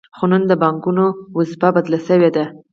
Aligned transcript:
خو 0.17 0.25
نن 0.31 0.43
د 0.47 0.51
بانکونو 0.63 1.05
دنده 1.37 1.69
بدله 1.75 1.99
شوې 2.07 2.29
ده 2.35 2.45